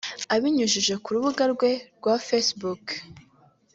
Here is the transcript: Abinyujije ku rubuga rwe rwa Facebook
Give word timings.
Abinyujije 0.35 0.93
ku 1.03 1.09
rubuga 1.15 1.43
rwe 1.53 1.71
rwa 1.97 2.15
Facebook 2.27 2.83